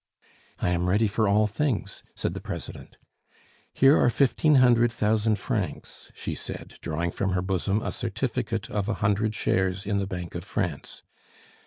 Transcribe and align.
"I 0.57 0.71
am 0.71 0.89
ready 0.89 1.07
for 1.07 1.27
all 1.27 1.45
things," 1.45 2.01
said 2.15 2.33
the 2.33 2.41
president. 2.41 2.97
"Here 3.71 3.95
are 3.99 4.09
fifteen 4.09 4.55
hundred 4.55 4.91
thousand 4.91 5.37
francs," 5.37 6.11
she 6.15 6.33
said, 6.33 6.79
drawing 6.81 7.11
from 7.11 7.33
her 7.33 7.41
bosom 7.43 7.83
a 7.83 7.91
certificate 7.91 8.67
of 8.71 8.89
a 8.89 8.95
hundred 9.05 9.35
shares 9.35 9.85
in 9.85 9.99
the 9.99 10.07
Bank 10.07 10.33
of 10.33 10.43
France. 10.43 11.03